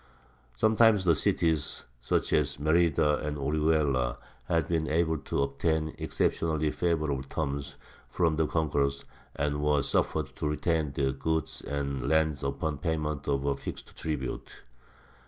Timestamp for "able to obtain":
4.87-5.93